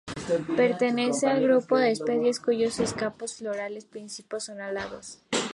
[0.57, 5.19] Pertenece al grupo de especies cuyos escapos florales principales son alados.